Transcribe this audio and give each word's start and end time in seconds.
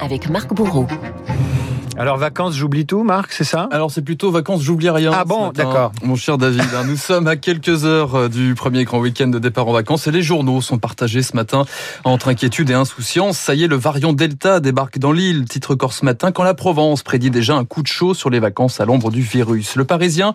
avec 0.00 0.28
Marc 0.28 0.54
Bourreau. 0.54 0.86
Alors 1.98 2.16
vacances, 2.16 2.54
j'oublie 2.54 2.86
tout, 2.86 3.02
Marc, 3.02 3.32
c'est 3.32 3.42
ça? 3.42 3.68
Alors 3.72 3.90
c'est 3.90 4.02
plutôt 4.02 4.30
vacances, 4.30 4.62
j'oublie 4.62 4.88
rien. 4.88 5.10
Ah 5.12 5.24
bon, 5.24 5.50
d'accord. 5.50 5.90
Mon 6.04 6.14
cher 6.14 6.38
David, 6.38 6.62
hein. 6.72 6.84
nous 6.86 6.96
sommes 6.96 7.26
à 7.26 7.34
quelques 7.34 7.84
heures 7.84 8.14
euh, 8.14 8.28
du 8.28 8.54
premier 8.54 8.84
grand 8.84 9.00
week-end 9.00 9.26
de 9.26 9.40
départ 9.40 9.66
en 9.66 9.72
vacances 9.72 10.06
et 10.06 10.12
les 10.12 10.22
journaux 10.22 10.60
sont 10.60 10.78
partagés 10.78 11.22
ce 11.22 11.34
matin 11.34 11.64
entre 12.04 12.28
inquiétude 12.28 12.70
et 12.70 12.74
insouciance. 12.74 13.36
Ça 13.36 13.56
y 13.56 13.64
est, 13.64 13.66
le 13.66 13.74
variant 13.74 14.12
Delta 14.12 14.60
débarque 14.60 15.00
dans 15.00 15.10
l'île, 15.10 15.46
titre 15.46 15.74
corps 15.74 15.92
ce 15.92 16.04
matin, 16.04 16.30
quand 16.30 16.44
la 16.44 16.54
Provence 16.54 17.02
prédit 17.02 17.30
déjà 17.30 17.56
un 17.56 17.64
coup 17.64 17.82
de 17.82 17.88
chaud 17.88 18.14
sur 18.14 18.30
les 18.30 18.38
vacances 18.38 18.78
à 18.78 18.84
l'ombre 18.84 19.10
du 19.10 19.22
virus. 19.22 19.74
Le 19.74 19.84
Parisien, 19.84 20.34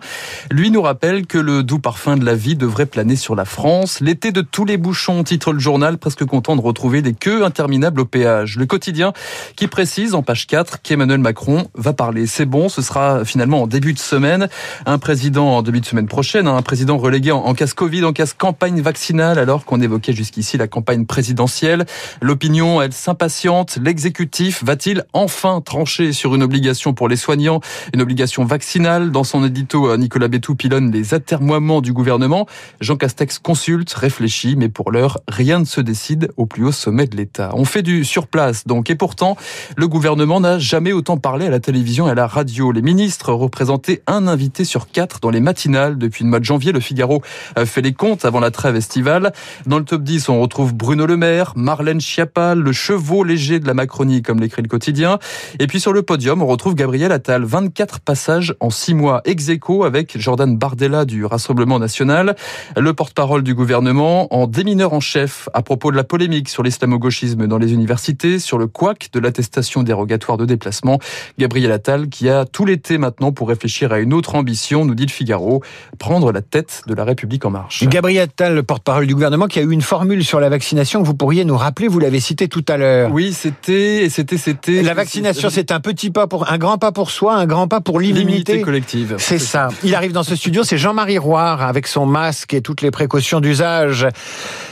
lui, 0.50 0.70
nous 0.70 0.82
rappelle 0.82 1.26
que 1.26 1.38
le 1.38 1.62
doux 1.62 1.78
parfum 1.78 2.18
de 2.18 2.26
la 2.26 2.34
vie 2.34 2.56
devrait 2.56 2.84
planer 2.84 3.16
sur 3.16 3.34
la 3.34 3.46
France. 3.46 4.00
L'été 4.00 4.32
de 4.32 4.42
tous 4.42 4.66
les 4.66 4.76
bouchons, 4.76 5.24
titre 5.24 5.54
le 5.54 5.60
journal, 5.60 5.96
presque 5.96 6.26
content 6.26 6.56
de 6.56 6.60
retrouver 6.60 7.00
des 7.00 7.14
queues 7.14 7.42
interminables 7.42 8.02
au 8.02 8.04
péage. 8.04 8.58
Le 8.58 8.66
quotidien 8.66 9.14
qui 9.56 9.66
précise 9.66 10.14
en 10.14 10.22
page 10.22 10.46
4 10.46 10.82
qu'Emmanuel 10.82 11.20
Macron 11.20 11.53
va 11.74 11.92
parler 11.92 12.26
c'est 12.26 12.46
bon. 12.46 12.68
Ce 12.68 12.82
sera 12.82 13.24
finalement 13.24 13.62
en 13.62 13.66
début 13.66 13.92
de 13.92 13.98
semaine. 13.98 14.48
Un 14.86 14.98
président 14.98 15.56
en 15.56 15.62
début 15.62 15.80
de 15.80 15.86
semaine 15.86 16.06
prochaine, 16.06 16.46
hein, 16.46 16.56
un 16.56 16.62
président 16.62 16.98
relégué 16.98 17.32
en, 17.32 17.54
casse 17.54 17.74
Covid, 17.74 18.04
en 18.04 18.12
casse 18.12 18.32
campagne 18.32 18.80
vaccinale, 18.80 19.38
alors 19.38 19.64
qu'on 19.64 19.80
évoquait 19.80 20.12
jusqu'ici 20.12 20.56
la 20.56 20.68
campagne 20.68 21.06
présidentielle. 21.06 21.86
L'opinion, 22.20 22.82
elle 22.82 22.92
s'impatiente. 22.92 23.78
L'exécutif 23.82 24.62
va-t-il 24.64 25.04
enfin 25.12 25.60
trancher 25.60 26.12
sur 26.12 26.34
une 26.34 26.42
obligation 26.42 26.94
pour 26.94 27.08
les 27.08 27.16
soignants, 27.16 27.60
une 27.92 28.02
obligation 28.02 28.44
vaccinale? 28.44 29.10
Dans 29.10 29.24
son 29.24 29.44
édito, 29.44 29.88
euh, 29.88 29.96
Nicolas 29.96 30.28
Bétou 30.28 30.54
pilonne 30.54 30.90
les 30.90 31.14
atermoiements 31.14 31.80
du 31.80 31.92
gouvernement. 31.92 32.46
Jean 32.80 32.96
Castex 32.96 33.38
consulte, 33.38 33.92
réfléchit, 33.92 34.56
mais 34.56 34.68
pour 34.68 34.90
l'heure, 34.90 35.20
rien 35.28 35.58
ne 35.58 35.64
se 35.64 35.80
décide 35.80 36.30
au 36.36 36.46
plus 36.46 36.64
haut 36.64 36.72
sommet 36.72 37.06
de 37.06 37.16
l'État. 37.16 37.50
On 37.54 37.64
fait 37.64 37.82
du 37.82 38.04
surplace 38.04 38.66
donc, 38.66 38.90
et 38.90 38.94
pourtant, 38.94 39.36
le 39.76 39.88
gouvernement 39.88 40.40
n'a 40.40 40.58
jamais 40.58 40.92
autant 40.92 41.16
parlé 41.16 41.43
à 41.46 41.50
la 41.50 41.60
télévision 41.60 42.08
et 42.08 42.10
à 42.10 42.14
la 42.14 42.26
radio. 42.26 42.72
Les 42.72 42.82
ministres 42.82 43.32
représentaient 43.32 44.02
un 44.06 44.26
invité 44.26 44.64
sur 44.64 44.88
quatre 44.88 45.20
dans 45.20 45.30
les 45.30 45.40
matinales 45.40 45.98
depuis 45.98 46.24
le 46.24 46.30
mois 46.30 46.40
de 46.40 46.44
janvier. 46.44 46.72
Le 46.72 46.80
Figaro 46.80 47.22
fait 47.64 47.82
les 47.82 47.92
comptes 47.92 48.24
avant 48.24 48.40
la 48.40 48.50
trêve 48.50 48.76
estivale. 48.76 49.32
Dans 49.66 49.78
le 49.78 49.84
top 49.84 50.02
10, 50.02 50.28
on 50.28 50.40
retrouve 50.40 50.74
Bruno 50.74 51.06
Le 51.06 51.16
Maire, 51.16 51.52
Marlène 51.56 52.00
Schiappa, 52.00 52.54
le 52.54 52.72
chevaux 52.72 53.24
léger 53.24 53.60
de 53.60 53.66
la 53.66 53.74
Macronie, 53.74 54.22
comme 54.22 54.40
l'écrit 54.40 54.62
le 54.62 54.68
quotidien. 54.68 55.18
Et 55.58 55.66
puis 55.66 55.80
sur 55.80 55.92
le 55.92 56.02
podium, 56.02 56.42
on 56.42 56.46
retrouve 56.46 56.74
Gabriel 56.74 57.12
Attal. 57.12 57.44
24 57.44 58.00
passages 58.00 58.54
en 58.60 58.70
6 58.70 58.94
mois 58.94 59.22
ex 59.24 59.48
aequo 59.48 59.84
avec 59.84 60.18
Jordan 60.18 60.56
Bardella 60.56 61.04
du 61.04 61.24
Rassemblement 61.24 61.78
National, 61.78 62.36
le 62.76 62.94
porte-parole 62.94 63.42
du 63.42 63.54
gouvernement 63.54 64.34
en 64.34 64.46
démineur 64.46 64.92
en 64.92 65.00
chef 65.00 65.48
à 65.54 65.62
propos 65.62 65.90
de 65.90 65.96
la 65.96 66.04
polémique 66.04 66.48
sur 66.48 66.62
l'islamo-gauchisme 66.62 67.46
dans 67.46 67.58
les 67.58 67.72
universités, 67.72 68.38
sur 68.38 68.58
le 68.58 68.66
couac 68.66 69.08
de 69.12 69.20
l'attestation 69.20 69.82
dérogatoire 69.82 70.36
de 70.36 70.44
déplacement. 70.44 70.98
Gabriel 71.38 71.72
Attal 71.72 72.08
qui 72.08 72.28
a 72.28 72.44
tout 72.44 72.64
l'été 72.64 72.98
maintenant 72.98 73.32
pour 73.32 73.48
réfléchir 73.48 73.92
à 73.92 73.98
une 73.98 74.12
autre 74.12 74.34
ambition, 74.34 74.84
nous 74.84 74.94
dit 74.94 75.06
le 75.06 75.10
Figaro, 75.10 75.62
prendre 75.98 76.32
la 76.32 76.42
tête 76.42 76.82
de 76.86 76.94
la 76.94 77.04
République 77.04 77.44
en 77.44 77.50
marche. 77.50 77.84
Gabriel 77.84 78.24
Attal, 78.24 78.54
le 78.54 78.62
porte-parole 78.62 79.06
du 79.06 79.14
gouvernement, 79.14 79.46
qui 79.46 79.58
a 79.58 79.62
eu 79.62 79.70
une 79.70 79.82
formule 79.82 80.24
sur 80.24 80.40
la 80.40 80.48
vaccination 80.48 81.02
que 81.02 81.06
vous 81.06 81.14
pourriez 81.14 81.44
nous 81.44 81.56
rappeler, 81.56 81.88
vous 81.88 81.98
l'avez 81.98 82.20
cité 82.20 82.48
tout 82.48 82.64
à 82.68 82.76
l'heure. 82.76 83.10
Oui, 83.12 83.32
c'était, 83.32 84.08
c'était, 84.10 84.38
c'était. 84.38 84.82
La 84.82 84.94
vaccination, 84.94 85.50
c'est 85.50 85.72
un 85.72 85.80
petit 85.80 86.10
pas 86.10 86.26
pour, 86.26 86.50
un 86.50 86.58
grand 86.58 86.78
pas 86.78 86.92
pour 86.92 87.10
soi, 87.10 87.34
un 87.34 87.46
grand 87.46 87.68
pas 87.68 87.80
pour 87.80 88.00
l'immunité 88.00 88.60
collective. 88.60 89.16
C'est 89.18 89.38
ça. 89.38 89.68
Il 89.82 89.94
arrive 89.94 90.12
dans 90.12 90.22
ce 90.22 90.36
studio, 90.36 90.64
c'est 90.64 90.78
Jean-Marie 90.78 91.18
Roire 91.18 91.62
avec 91.62 91.86
son 91.86 92.06
masque 92.06 92.54
et 92.54 92.60
toutes 92.60 92.82
les 92.82 92.90
précautions 92.90 93.40
d'usage. 93.40 94.06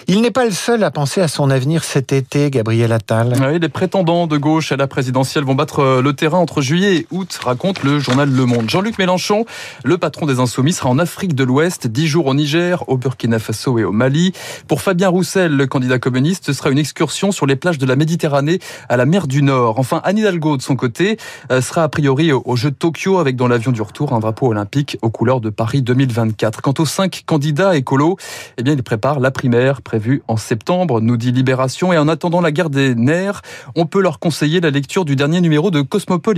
Il 0.09 0.21
n'est 0.21 0.31
pas 0.31 0.45
le 0.45 0.51
seul 0.51 0.83
à 0.85 0.91
penser 0.91 1.21
à 1.21 1.29
son 1.29 1.51
avenir 1.51 1.85
cet 1.85 2.13
été, 2.13 2.51
Gabriel 2.51 2.93
Attal. 2.93 3.35
Oui, 3.41 3.59
les 3.59 3.69
prétendants 3.69 4.27
de 4.27 4.37
gauche 4.37 4.73
à 4.73 4.77
la 4.77 4.87
présidentielle 4.87 5.45
vont 5.45 5.55
battre 5.55 6.01
le 6.03 6.13
terrain 6.13 6.39
entre 6.43 6.61
juillet 6.61 6.97
et 6.97 7.07
août, 7.11 7.39
raconte 7.43 7.83
le 7.83 7.99
journal 7.99 8.31
Le 8.31 8.45
Monde. 8.45 8.69
Jean-Luc 8.69 8.99
Mélenchon, 8.99 9.47
le 9.85 9.97
patron 9.97 10.27
des 10.27 10.41
Insoumis, 10.41 10.73
sera 10.73 10.91
en 10.91 10.99
Afrique 10.99 11.35
de 11.35 11.45
l'Ouest, 11.45 11.87
dix 11.87 12.09
jours 12.09 12.27
au 12.27 12.35
Niger, 12.35 12.85
au 12.89 12.97
Burkina 12.97 13.39
Faso 13.39 13.79
et 13.79 13.85
au 13.85 13.93
Mali. 13.93 14.33
Pour 14.67 14.83
Fabien 14.83 15.09
Roussel, 15.09 15.57
le 15.57 15.67
candidat 15.67 15.99
communiste, 15.99 16.47
ce 16.47 16.53
sera 16.53 16.71
une 16.71 16.79
excursion 16.79 17.33
sur 17.33 17.47
les 17.47 17.57
plages 17.57 17.79
de 17.79 17.87
la 17.87 17.97
Méditerranée 17.97 18.59
à 18.89 18.97
la 18.97 19.07
mer 19.07 19.27
du 19.29 19.43
Nord. 19.43 19.79
Enfin, 19.79 20.01
Anne 20.05 20.19
Hidalgo, 20.19 20.57
de 20.57 20.63
son 20.63 20.77
côté, 20.77 21.17
euh, 21.51 21.61
sera 21.61 21.85
a 21.85 21.89
priori 21.89 22.33
au 22.33 22.57
jeu 22.57 22.71
de 22.71 22.77
Tokyo 22.77 23.19
avec 23.19 23.37
dans 23.37 23.49
l'avion 23.49 23.71
du 23.71 23.83
retour 23.83 24.13
un 24.13 24.19
drapeau 24.19 24.49
olympique 24.49 24.99
aux 25.01 25.11
couleurs 25.11 25.41
de 25.41 25.51
Paris 25.51 25.83
2024. 25.83 26.61
Quant 26.61 26.75
aux 26.79 26.87
cinq 26.87 27.23
candidats 27.25 27.77
écolos, 27.77 28.17
eh 28.59 28.63
bien, 28.63 28.75
ils 28.75 28.83
préparent 28.83 29.21
la 29.21 29.31
primaire 29.31 29.81
prévue 29.83 30.23
en 30.27 30.37
septembre, 30.37 31.01
nous 31.01 31.17
dit 31.17 31.31
Libération. 31.31 31.93
Et 31.93 31.99
en 31.99 32.09
attendant 32.09 32.41
la 32.41 32.51
guerre 32.51 32.71
des 32.71 32.95
nerfs, 32.95 33.43
on 33.77 33.87
peut 33.87 34.03
leur 34.03 34.19
conseiller 34.19 34.61
la 34.61 34.71
lecture 34.71 35.05
du 35.05 35.15
dernier 35.15 35.41
numéro 35.41 35.71
de 35.71 35.83
Cosmopolitan. 35.83 36.32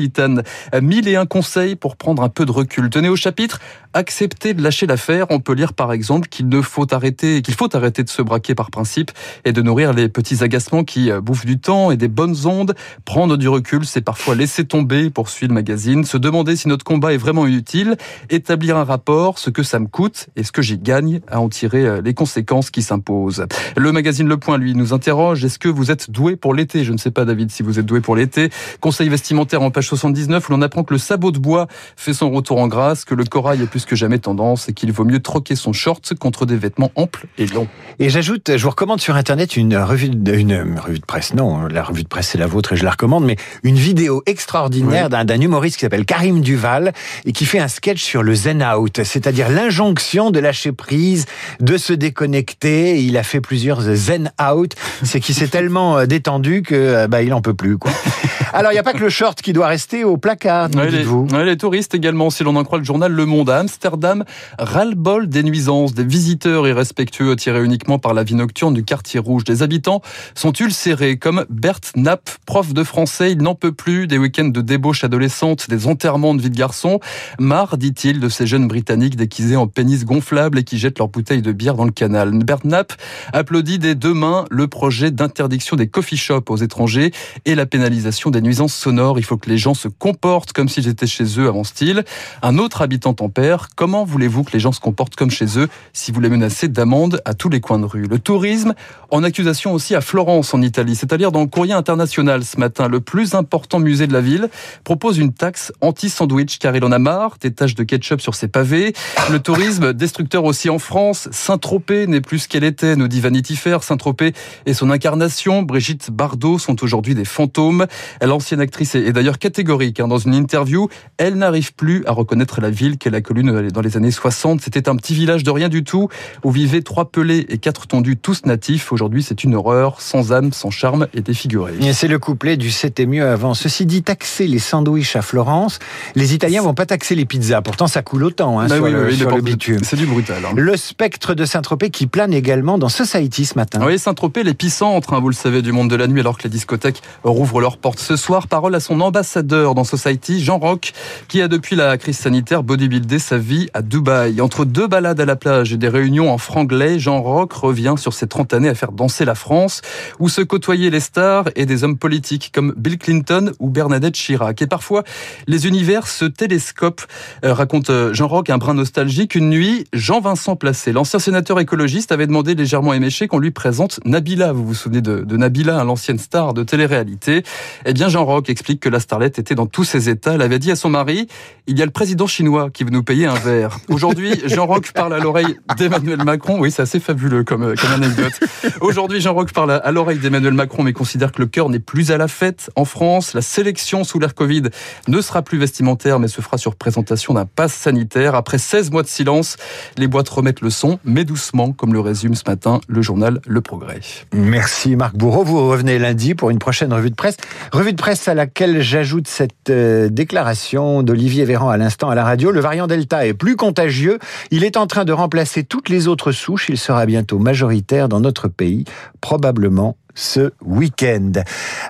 Mille 0.80 1.08
et 1.08 1.16
un 1.16 1.26
conseils 1.26 1.76
pour 1.76 1.96
prendre 1.96 2.22
un 2.22 2.28
peu 2.28 2.44
de 2.44 2.52
recul. 2.52 2.90
Tenez 2.90 3.08
au 3.08 3.16
chapitre, 3.16 3.60
accepter 3.92 4.54
de 4.54 4.62
lâcher 4.62 4.86
l'affaire. 4.86 5.26
On 5.30 5.40
peut 5.40 5.54
lire 5.54 5.72
par 5.72 5.92
exemple 5.92 6.28
qu'il 6.28 6.50
faut 6.62 6.92
arrêter, 6.92 7.42
qu'il 7.42 7.54
faut 7.54 7.74
arrêter 7.74 8.02
de 8.02 8.08
se 8.08 8.22
braquer 8.22 8.54
par 8.54 8.70
principe 8.70 9.10
et 9.44 9.52
de 9.52 9.62
nourrir 9.62 9.92
les 9.92 10.08
petits 10.08 10.42
agacements 10.42 10.84
qui 10.84 11.10
euh, 11.10 11.20
bouffent 11.20 11.46
du 11.46 11.58
temps 11.58 11.90
et 11.90 11.96
des 11.96 12.08
bonnes 12.08 12.46
ondes. 12.46 12.74
Prendre 13.04 13.36
du 13.36 13.48
recul, 13.48 13.84
c'est 13.84 14.00
parfois 14.00 14.34
laisser 14.34 14.64
tomber, 14.64 15.10
poursuit 15.10 15.46
le 15.46 15.54
magazine, 15.54 16.04
se 16.04 16.16
demander 16.16 16.56
si 16.56 16.68
notre 16.68 16.84
combat 16.84 17.12
est 17.12 17.18
vraiment 17.18 17.46
utile, 17.46 17.96
établir 18.30 18.76
un 18.76 18.84
rapport, 18.84 19.38
ce 19.38 19.50
que 19.50 19.62
ça 19.62 19.78
me 19.78 19.86
coûte 19.86 20.26
et 20.36 20.42
ce 20.42 20.52
que 20.52 20.62
j'y 20.62 20.78
gagne, 20.78 21.20
à 21.28 21.40
en 21.40 21.48
tirer 21.48 21.84
euh, 21.84 22.02
les 22.02 22.14
conséquences 22.14 22.70
qui 22.70 22.82
s'imposent. 22.82 23.46
Le 23.76 23.92
magazine 23.92 24.28
Le 24.28 24.36
Point, 24.36 24.58
lui, 24.58 24.74
nous 24.74 24.92
interroge, 24.92 25.44
est-ce 25.44 25.58
que 25.58 25.68
vous 25.68 25.90
êtes 25.90 26.10
doué 26.10 26.36
pour 26.36 26.54
l'été? 26.54 26.84
Je 26.84 26.92
ne 26.92 26.98
sais 26.98 27.10
pas, 27.10 27.24
David, 27.24 27.50
si 27.50 27.62
vous 27.62 27.78
êtes 27.78 27.86
doué 27.86 28.00
pour 28.00 28.16
l'été. 28.16 28.50
Conseil 28.80 29.08
vestimentaire 29.08 29.62
en 29.62 29.70
page 29.70 29.83
79, 29.84 30.48
où 30.48 30.52
l'on 30.52 30.62
apprend 30.62 30.82
que 30.82 30.94
le 30.94 30.98
sabot 30.98 31.30
de 31.30 31.38
bois 31.38 31.66
fait 31.96 32.14
son 32.14 32.30
retour 32.30 32.58
en 32.58 32.68
grâce, 32.68 33.04
que 33.04 33.14
le 33.14 33.24
corail 33.24 33.62
est 33.62 33.66
plus 33.66 33.84
que 33.84 33.96
jamais 33.96 34.18
tendance 34.18 34.68
et 34.68 34.72
qu'il 34.72 34.92
vaut 34.92 35.04
mieux 35.04 35.20
troquer 35.20 35.56
son 35.56 35.72
short 35.72 36.14
contre 36.14 36.46
des 36.46 36.56
vêtements 36.56 36.90
amples 36.96 37.26
et 37.38 37.46
longs. 37.46 37.68
Et 37.98 38.08
j'ajoute, 38.08 38.56
je 38.56 38.62
vous 38.62 38.70
recommande 38.70 39.00
sur 39.00 39.16
Internet 39.16 39.56
une 39.56 39.76
revue 39.76 40.08
de, 40.08 40.34
une 40.34 40.78
revue 40.78 40.98
de 40.98 41.04
presse. 41.04 41.34
Non, 41.34 41.66
la 41.66 41.82
revue 41.82 42.02
de 42.02 42.08
presse 42.08 42.28
c'est 42.28 42.38
la 42.38 42.46
vôtre 42.46 42.72
et 42.72 42.76
je 42.76 42.84
la 42.84 42.90
recommande, 42.90 43.24
mais 43.24 43.36
une 43.62 43.76
vidéo 43.76 44.22
extraordinaire 44.26 45.08
d'un 45.10 45.40
humoriste 45.40 45.76
qui 45.76 45.82
s'appelle 45.82 46.04
Karim 46.04 46.40
Duval 46.40 46.92
et 47.24 47.32
qui 47.32 47.44
fait 47.44 47.58
un 47.58 47.68
sketch 47.68 48.02
sur 48.02 48.22
le 48.22 48.34
zen 48.34 48.62
out, 48.62 49.02
c'est-à-dire 49.04 49.48
l'injonction 49.48 50.30
de 50.30 50.40
lâcher 50.40 50.72
prise, 50.72 51.26
de 51.60 51.76
se 51.76 51.92
déconnecter. 51.92 53.02
Il 53.02 53.16
a 53.16 53.22
fait 53.22 53.40
plusieurs 53.40 53.80
zen 53.80 54.32
out. 54.40 54.74
C'est 55.02 55.20
qu'il 55.20 55.34
s'est 55.34 55.48
tellement 55.54 55.98
euh, 55.98 56.06
détendu 56.06 56.62
que 56.62 56.74
euh, 56.74 57.08
bah, 57.08 57.22
il 57.22 57.32
en 57.32 57.40
peut 57.40 57.54
plus 57.54 57.78
quoi. 57.78 57.92
Alors 58.52 58.70
il 58.70 58.74
n'y 58.74 58.80
a 58.80 58.84
pas 58.84 58.92
que 58.92 58.98
le 58.98 59.08
short 59.08 59.40
qui 59.42 59.52
doit 59.52 59.66
rester 59.74 60.04
au 60.04 60.16
placard, 60.16 60.68
dites-vous. 60.68 61.26
Les, 61.32 61.44
les 61.44 61.56
touristes 61.56 61.96
également, 61.96 62.30
si 62.30 62.44
l'on 62.44 62.54
en 62.54 62.62
croit 62.62 62.78
le 62.78 62.84
journal 62.84 63.10
Le 63.10 63.26
Monde 63.26 63.50
à 63.50 63.58
Amsterdam, 63.58 64.22
ras-le-bol 64.56 65.28
des 65.28 65.42
nuisances, 65.42 65.94
des 65.94 66.04
visiteurs 66.04 66.68
irrespectueux 66.68 67.32
attirés 67.32 67.64
uniquement 67.64 67.98
par 67.98 68.14
la 68.14 68.22
vie 68.22 68.36
nocturne 68.36 68.72
du 68.72 68.84
quartier 68.84 69.18
rouge. 69.18 69.42
Des 69.42 69.64
habitants 69.64 70.00
sont 70.36 70.52
ulcérés, 70.52 71.16
comme 71.16 71.44
Bert 71.50 71.80
Knapp, 71.96 72.30
prof 72.46 72.72
de 72.72 72.84
français. 72.84 73.32
Il 73.32 73.38
n'en 73.38 73.56
peut 73.56 73.72
plus 73.72 74.06
des 74.06 74.16
week-ends 74.16 74.44
de 74.44 74.60
débauche 74.60 75.02
adolescente, 75.02 75.68
des 75.68 75.88
enterrements 75.88 76.36
de 76.36 76.42
vie 76.42 76.50
de 76.50 76.56
garçon. 76.56 77.00
Marre, 77.40 77.76
dit-il, 77.76 78.20
de 78.20 78.28
ces 78.28 78.46
jeunes 78.46 78.68
Britanniques 78.68 79.16
déguisés 79.16 79.56
en 79.56 79.66
pénis 79.66 80.04
gonflables 80.04 80.60
et 80.60 80.62
qui 80.62 80.78
jettent 80.78 81.00
leurs 81.00 81.08
bouteilles 81.08 81.42
de 81.42 81.50
bière 81.50 81.74
dans 81.74 81.84
le 81.84 81.90
canal. 81.90 82.30
Bert 82.44 82.60
Knapp 82.62 82.92
applaudit 83.32 83.80
dès 83.80 83.96
demain 83.96 84.44
le 84.52 84.68
projet 84.68 85.10
d'interdiction 85.10 85.74
des 85.74 85.88
coffee 85.88 86.16
shops 86.16 86.48
aux 86.48 86.58
étrangers 86.58 87.10
et 87.44 87.56
la 87.56 87.66
pénalisation 87.66 88.30
des 88.30 88.40
nuisances 88.40 88.74
sonores. 88.74 89.18
Il 89.18 89.24
faut 89.24 89.36
que 89.36 89.50
les 89.50 89.63
gens 89.64 89.74
se 89.74 89.88
comportent 89.88 90.52
comme 90.52 90.68
s'ils 90.68 90.88
étaient 90.88 91.06
chez 91.06 91.24
eux 91.40 91.48
avant 91.48 91.64
style. 91.64 92.04
Un 92.42 92.58
autre 92.58 92.82
habitant 92.82 93.14
tempère. 93.14 93.68
Comment 93.74 94.04
voulez-vous 94.04 94.44
que 94.44 94.52
les 94.52 94.60
gens 94.60 94.72
se 94.72 94.80
comportent 94.80 95.16
comme 95.16 95.30
chez 95.30 95.58
eux 95.58 95.68
si 95.92 96.12
vous 96.12 96.20
les 96.20 96.28
menacez 96.28 96.68
d'amende 96.68 97.20
à 97.24 97.34
tous 97.34 97.48
les 97.48 97.60
coins 97.60 97.78
de 97.78 97.86
rue? 97.86 98.06
Le 98.06 98.18
tourisme 98.18 98.74
en 99.10 99.22
accusation 99.22 99.72
aussi 99.72 99.94
à 99.94 100.00
Florence 100.00 100.52
en 100.54 100.60
Italie. 100.60 100.96
C'est-à-dire 100.96 101.32
dans 101.32 101.40
le 101.40 101.46
courrier 101.46 101.72
international 101.72 102.44
ce 102.44 102.58
matin, 102.58 102.88
le 102.88 103.00
plus 103.00 103.34
important 103.34 103.78
musée 103.78 104.06
de 104.06 104.12
la 104.12 104.20
ville 104.20 104.48
propose 104.84 105.18
une 105.18 105.32
taxe 105.32 105.72
anti-sandwich 105.80 106.58
car 106.58 106.76
il 106.76 106.84
en 106.84 106.92
a 106.92 106.98
marre 106.98 107.38
des 107.40 107.52
taches 107.52 107.74
de 107.74 107.84
ketchup 107.84 108.20
sur 108.20 108.34
ses 108.34 108.48
pavés. 108.48 108.92
Le 109.30 109.38
tourisme 109.38 109.94
destructeur 109.94 110.44
aussi 110.44 110.68
en 110.68 110.78
France. 110.78 111.28
Saint-Tropez 111.32 112.06
n'est 112.06 112.20
plus 112.20 112.40
ce 112.40 112.48
qu'elle 112.48 112.64
était, 112.64 112.96
nous 112.96 113.08
dit 113.08 113.20
Vanity 113.20 113.56
Fair. 113.56 113.82
Saint-Tropez 113.82 114.34
et 114.66 114.74
son 114.74 114.90
incarnation, 114.90 115.62
Brigitte 115.62 116.10
Bardot, 116.10 116.58
sont 116.58 116.84
aujourd'hui 116.84 117.14
des 117.14 117.24
fantômes. 117.24 117.86
L'ancienne 118.20 118.60
actrice 118.60 118.94
et 118.94 119.12
d'ailleurs 119.12 119.38
catégorique. 119.54 120.00
Hein. 120.00 120.08
Dans 120.08 120.18
une 120.18 120.34
interview, 120.34 120.88
elle 121.16 121.36
n'arrive 121.36 121.74
plus 121.74 122.04
à 122.06 122.12
reconnaître 122.12 122.60
la 122.60 122.70
ville 122.70 122.98
qu'elle 122.98 123.14
a 123.14 123.20
connue 123.20 123.44
dans 123.70 123.80
les 123.80 123.96
années 123.96 124.10
60. 124.10 124.60
C'était 124.60 124.88
un 124.88 124.96
petit 124.96 125.14
village 125.14 125.44
de 125.44 125.50
rien 125.52 125.68
du 125.68 125.84
tout 125.84 126.08
où 126.42 126.50
vivaient 126.50 126.82
trois 126.82 127.04
pelés 127.04 127.46
et 127.48 127.58
quatre 127.58 127.86
tondus, 127.86 128.16
tous 128.16 128.46
natifs. 128.46 128.92
Aujourd'hui, 128.92 129.22
c'est 129.22 129.44
une 129.44 129.54
horreur, 129.54 130.00
sans 130.00 130.32
âme, 130.32 130.52
sans 130.52 130.70
charme 130.70 131.06
et 131.14 131.20
défiguré. 131.20 131.74
C'est 131.92 132.08
le 132.08 132.18
couplet 132.18 132.56
du 132.56 132.72
C'était 132.72 133.06
mieux 133.06 133.24
avant. 133.24 133.54
Ceci 133.54 133.86
dit, 133.86 134.02
taxer 134.02 134.48
les 134.48 134.58
sandwichs 134.58 135.14
à 135.14 135.22
Florence, 135.22 135.78
les 136.16 136.34
Italiens 136.34 136.62
vont 136.62 136.74
pas 136.74 136.86
taxer 136.86 137.14
les 137.14 137.24
pizzas. 137.24 137.62
Pourtant, 137.62 137.86
ça 137.86 138.02
coule 138.02 138.24
autant 138.24 138.58
hein, 138.58 138.66
bah 138.66 138.76
sur, 138.76 138.86
le, 138.86 139.40
bitume. 139.40 139.84
C'est 139.84 139.96
du 139.96 140.06
brutal. 140.06 140.44
Hein. 140.44 140.54
Le 140.56 140.76
spectre 140.76 141.34
de 141.34 141.44
Saint-Tropez 141.44 141.90
qui 141.90 142.08
plane 142.08 142.34
également 142.34 142.76
dans 142.76 142.88
Society 142.88 143.44
ce 143.44 143.54
matin. 143.54 143.80
Oui, 143.86 144.00
Saint-Tropez, 144.00 144.42
l'épicentre, 144.42 145.12
hein, 145.12 145.20
vous 145.20 145.28
le 145.28 145.34
savez, 145.34 145.62
du 145.62 145.70
monde 145.70 145.88
de 145.88 145.96
la 145.96 146.08
nuit, 146.08 146.20
alors 146.20 146.36
que 146.36 146.42
les 146.42 146.50
discothèques 146.50 147.02
rouvrent 147.22 147.60
leurs 147.60 147.78
portes 147.78 148.00
ce 148.00 148.16
soir. 148.16 148.48
Parole 148.48 148.74
à 148.74 148.80
son 148.80 149.00
ambassadeur 149.00 149.43
dans 149.44 149.84
Society, 149.84 150.42
Jean 150.42 150.58
Roch, 150.58 150.92
qui 151.28 151.40
a 151.42 151.48
depuis 151.48 151.76
la 151.76 151.96
crise 151.98 152.18
sanitaire 152.18 152.62
bodybuildé 152.62 153.18
sa 153.18 153.38
vie 153.38 153.68
à 153.74 153.82
Dubaï. 153.82 154.40
Entre 154.40 154.64
deux 154.64 154.86
balades 154.86 155.20
à 155.20 155.24
la 155.24 155.36
plage 155.36 155.72
et 155.72 155.76
des 155.76 155.88
réunions 155.88 156.32
en 156.32 156.38
franglais, 156.38 156.98
Jean 156.98 157.20
Roch 157.20 157.52
revient 157.52 157.94
sur 157.96 158.12
ses 158.12 158.26
30 158.26 158.54
années 158.54 158.68
à 158.68 158.74
faire 158.74 158.92
danser 158.92 159.24
la 159.24 159.34
France, 159.34 159.82
où 160.18 160.28
se 160.28 160.40
côtoyaient 160.40 160.90
les 160.90 161.00
stars 161.00 161.48
et 161.56 161.66
des 161.66 161.84
hommes 161.84 161.98
politiques 161.98 162.50
comme 162.52 162.74
Bill 162.76 162.98
Clinton 162.98 163.52
ou 163.58 163.70
Bernadette 163.70 164.14
Chirac. 164.14 164.60
Et 164.62 164.66
parfois, 164.66 165.04
les 165.46 165.66
univers 165.66 166.06
se 166.06 166.24
télescopent, 166.24 167.06
euh, 167.44 167.52
raconte 167.52 167.90
euh, 167.90 168.14
Jean 168.14 168.28
Roch, 168.28 168.48
un 168.50 168.58
brin 168.58 168.74
nostalgique. 168.74 169.34
Une 169.34 169.50
nuit, 169.50 169.84
Jean-Vincent 169.92 170.56
Placé, 170.56 170.92
l'ancien 170.92 171.18
sénateur 171.18 171.60
écologiste, 171.60 172.12
avait 172.12 172.26
demandé 172.26 172.54
légèrement 172.54 172.92
éméché 172.94 173.28
qu'on 173.28 173.38
lui 173.38 173.50
présente 173.50 174.00
Nabila. 174.04 174.52
Vous 174.52 174.64
vous 174.64 174.74
souvenez 174.74 175.00
de, 175.00 175.20
de 175.20 175.36
Nabila, 175.36 175.82
l'ancienne 175.84 176.18
star 176.18 176.54
de 176.54 176.62
télé-réalité? 176.62 177.42
Eh 177.84 177.92
bien, 177.92 178.08
Jean 178.08 178.24
Roch 178.24 178.48
explique 178.48 178.80
que 178.80 178.88
la 178.88 179.00
starlette 179.00 179.33
était 179.38 179.54
dans 179.54 179.66
tous 179.66 179.84
ses 179.84 180.08
états. 180.08 180.34
Elle 180.34 180.42
avait 180.42 180.58
dit 180.58 180.70
à 180.70 180.76
son 180.76 180.90
mari, 180.90 181.26
il 181.66 181.78
y 181.78 181.82
a 181.82 181.84
le 181.84 181.90
président 181.90 182.26
chinois 182.26 182.70
qui 182.70 182.84
veut 182.84 182.90
nous 182.90 183.02
payer 183.02 183.26
un 183.26 183.34
verre. 183.34 183.78
Aujourd'hui, 183.88 184.32
Jean 184.46 184.66
Roch 184.66 184.92
parle 184.92 185.14
à 185.14 185.18
l'oreille 185.18 185.56
d'Emmanuel 185.76 186.24
Macron. 186.24 186.58
Oui, 186.58 186.70
c'est 186.70 186.82
assez 186.82 187.00
fabuleux 187.00 187.44
comme, 187.44 187.74
comme 187.76 187.92
anecdote. 187.92 188.32
Aujourd'hui, 188.80 189.20
Jean 189.20 189.34
Roch 189.34 189.52
parle 189.52 189.72
à 189.72 189.92
l'oreille 189.92 190.18
d'Emmanuel 190.18 190.54
Macron, 190.54 190.82
mais 190.82 190.92
considère 190.92 191.32
que 191.32 191.40
le 191.40 191.46
cœur 191.46 191.68
n'est 191.68 191.78
plus 191.78 192.10
à 192.10 192.16
la 192.16 192.28
fête 192.28 192.70
en 192.76 192.84
France. 192.84 193.34
La 193.34 193.42
sélection 193.42 194.04
sous 194.04 194.18
l'air 194.18 194.34
Covid 194.34 194.62
ne 195.08 195.20
sera 195.20 195.42
plus 195.42 195.58
vestimentaire, 195.58 196.18
mais 196.18 196.28
se 196.28 196.40
fera 196.40 196.58
sur 196.58 196.76
présentation 196.76 197.34
d'un 197.34 197.46
pass 197.46 197.72
sanitaire. 197.72 198.34
Après 198.34 198.58
16 198.58 198.90
mois 198.90 199.02
de 199.02 199.08
silence, 199.08 199.56
les 199.96 200.06
boîtes 200.06 200.28
remettent 200.28 200.60
le 200.60 200.70
son, 200.70 200.98
mais 201.04 201.24
doucement, 201.24 201.72
comme 201.72 201.92
le 201.92 202.00
résume 202.00 202.34
ce 202.34 202.44
matin 202.46 202.80
le 202.88 203.02
journal 203.02 203.40
Le 203.46 203.60
Progrès. 203.60 204.00
Merci 204.32 204.96
Marc 204.96 205.16
Bourreau. 205.16 205.44
Vous 205.44 205.68
revenez 205.68 205.98
lundi 205.98 206.34
pour 206.34 206.50
une 206.50 206.58
prochaine 206.58 206.92
revue 206.92 207.10
de 207.10 207.14
presse. 207.14 207.36
Revue 207.72 207.92
de 207.92 207.96
presse 207.96 208.28
à 208.28 208.34
laquelle 208.34 208.82
j'ajoute 208.82 209.13
cette 209.26 209.70
euh, 209.70 210.08
déclaration 210.08 211.02
d'Olivier 211.02 211.44
Véran 211.44 211.70
à 211.70 211.76
l'instant 211.76 212.10
à 212.10 212.14
la 212.14 212.24
radio. 212.24 212.50
Le 212.50 212.60
variant 212.60 212.86
Delta 212.86 213.26
est 213.26 213.34
plus 213.34 213.56
contagieux. 213.56 214.18
Il 214.50 214.64
est 214.64 214.76
en 214.76 214.86
train 214.86 215.04
de 215.04 215.12
remplacer 215.12 215.64
toutes 215.64 215.88
les 215.88 216.08
autres 216.08 216.32
souches. 216.32 216.68
Il 216.68 216.78
sera 216.78 217.06
bientôt 217.06 217.38
majoritaire 217.38 218.08
dans 218.08 218.20
notre 218.20 218.48
pays, 218.48 218.84
probablement 219.20 219.96
ce 220.14 220.52
week-end. 220.64 221.32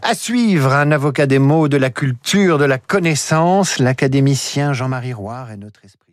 À 0.02 0.14
suivre, 0.14 0.72
un 0.72 0.90
avocat 0.92 1.26
des 1.26 1.38
mots, 1.38 1.68
de 1.68 1.76
la 1.76 1.90
culture, 1.90 2.58
de 2.58 2.64
la 2.64 2.78
connaissance, 2.78 3.78
l'académicien 3.78 4.72
Jean-Marie 4.72 5.12
Roire 5.12 5.50
est 5.50 5.56
notre 5.56 5.84
esprit. 5.84 6.03